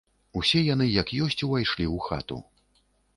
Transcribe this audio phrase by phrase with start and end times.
[0.39, 2.39] Усе яны як ёсць увайшлі ў хату.